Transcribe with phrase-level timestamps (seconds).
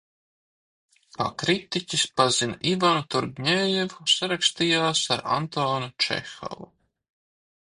[1.17, 6.71] Kā kritiķis pazina Ivanu Turgeņevu, sarakstījās ar Antonu Čehovu.